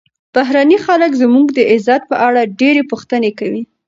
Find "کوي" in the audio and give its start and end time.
3.39-3.61